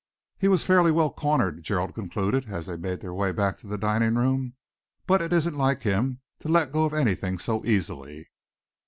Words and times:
"He 0.39 0.47
was 0.47 0.63
fairly 0.63 0.89
well 0.91 1.11
cornered," 1.13 1.61
Gerald 1.61 1.93
concluded, 1.93 2.47
as 2.51 2.65
they 2.65 2.75
made 2.75 3.01
their 3.01 3.13
way 3.13 3.31
back 3.31 3.59
to 3.59 3.67
the 3.67 3.77
dining 3.77 4.15
room, 4.15 4.55
"but 5.05 5.21
it 5.21 5.31
isn't 5.31 5.55
like 5.55 5.83
him 5.83 6.21
to 6.39 6.49
let 6.49 6.71
go 6.71 6.85
of 6.85 6.93
anything 6.95 7.37
so 7.37 7.63
easily." 7.65 8.31